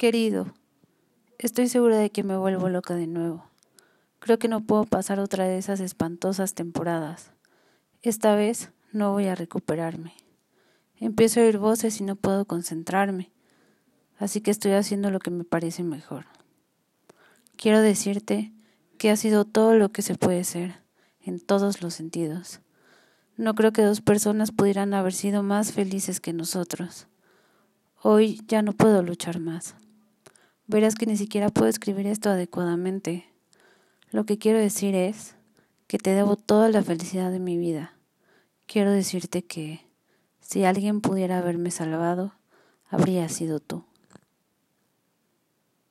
Querido, 0.00 0.46
estoy 1.38 1.68
segura 1.68 1.98
de 1.98 2.08
que 2.08 2.22
me 2.22 2.34
vuelvo 2.38 2.70
loca 2.70 2.94
de 2.94 3.06
nuevo. 3.06 3.44
Creo 4.18 4.38
que 4.38 4.48
no 4.48 4.62
puedo 4.62 4.86
pasar 4.86 5.20
otra 5.20 5.44
de 5.44 5.58
esas 5.58 5.78
espantosas 5.78 6.54
temporadas. 6.54 7.32
Esta 8.00 8.34
vez 8.34 8.70
no 8.92 9.12
voy 9.12 9.26
a 9.26 9.34
recuperarme. 9.34 10.14
Empiezo 10.96 11.40
a 11.40 11.42
oír 11.42 11.58
voces 11.58 12.00
y 12.00 12.04
no 12.04 12.16
puedo 12.16 12.46
concentrarme, 12.46 13.30
así 14.16 14.40
que 14.40 14.50
estoy 14.50 14.72
haciendo 14.72 15.10
lo 15.10 15.18
que 15.18 15.30
me 15.30 15.44
parece 15.44 15.82
mejor. 15.82 16.24
Quiero 17.56 17.82
decirte 17.82 18.54
que 18.96 19.10
ha 19.10 19.16
sido 19.16 19.44
todo 19.44 19.74
lo 19.74 19.90
que 19.90 20.00
se 20.00 20.14
puede 20.14 20.44
ser, 20.44 20.80
en 21.20 21.40
todos 21.40 21.82
los 21.82 21.92
sentidos. 21.92 22.62
No 23.36 23.54
creo 23.54 23.74
que 23.74 23.82
dos 23.82 24.00
personas 24.00 24.50
pudieran 24.50 24.94
haber 24.94 25.12
sido 25.12 25.42
más 25.42 25.72
felices 25.72 26.20
que 26.20 26.32
nosotros. 26.32 27.06
Hoy 28.00 28.40
ya 28.48 28.62
no 28.62 28.72
puedo 28.72 29.02
luchar 29.02 29.40
más. 29.40 29.74
Verás 30.70 30.94
que 30.94 31.04
ni 31.04 31.16
siquiera 31.16 31.48
puedo 31.48 31.68
escribir 31.68 32.06
esto 32.06 32.30
adecuadamente. 32.30 33.26
Lo 34.12 34.24
que 34.24 34.38
quiero 34.38 34.60
decir 34.60 34.94
es 34.94 35.34
que 35.88 35.98
te 35.98 36.10
debo 36.10 36.36
toda 36.36 36.68
la 36.68 36.80
felicidad 36.80 37.32
de 37.32 37.40
mi 37.40 37.58
vida. 37.58 37.94
Quiero 38.66 38.92
decirte 38.92 39.42
que 39.42 39.84
si 40.38 40.62
alguien 40.62 41.00
pudiera 41.00 41.38
haberme 41.38 41.72
salvado, 41.72 42.34
habría 42.88 43.28
sido 43.28 43.58
tú. 43.58 43.82